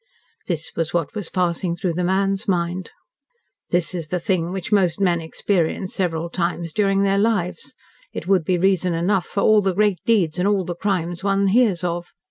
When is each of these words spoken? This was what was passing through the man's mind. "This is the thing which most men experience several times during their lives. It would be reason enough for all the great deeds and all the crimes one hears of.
This 0.47 0.71
was 0.75 0.95
what 0.95 1.13
was 1.13 1.29
passing 1.29 1.75
through 1.75 1.93
the 1.93 2.03
man's 2.03 2.47
mind. 2.47 2.89
"This 3.69 3.93
is 3.93 4.07
the 4.07 4.19
thing 4.19 4.51
which 4.51 4.71
most 4.71 4.99
men 4.99 5.21
experience 5.21 5.93
several 5.93 6.27
times 6.27 6.73
during 6.73 7.03
their 7.03 7.19
lives. 7.19 7.75
It 8.11 8.25
would 8.27 8.43
be 8.43 8.57
reason 8.57 8.95
enough 8.95 9.27
for 9.27 9.41
all 9.41 9.61
the 9.61 9.75
great 9.75 9.99
deeds 10.03 10.39
and 10.39 10.47
all 10.47 10.65
the 10.65 10.73
crimes 10.75 11.23
one 11.23 11.49
hears 11.49 11.83
of. 11.83 12.13